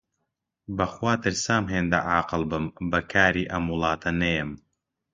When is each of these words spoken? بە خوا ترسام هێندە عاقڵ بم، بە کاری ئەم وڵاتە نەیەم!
بە 0.75 0.85
خوا 0.93 1.13
ترسام 1.23 1.63
هێندە 1.73 1.99
عاقڵ 2.09 2.41
بم، 2.51 2.65
بە 2.91 2.99
کاری 3.11 3.49
ئەم 3.51 3.65
وڵاتە 3.73 4.11
نەیەم! 4.21 4.51